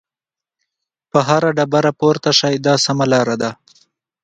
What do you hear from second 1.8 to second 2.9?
پورته شئ دا